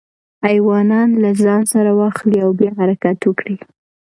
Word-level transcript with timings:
ایوانان 0.51 1.09
له 1.23 1.31
ځان 1.43 1.61
سره 1.73 1.91
واخلئ 1.99 2.37
او 2.45 2.51
بیا 2.59 2.71
حرکت 2.79 3.17
وکړئ. 3.23 3.55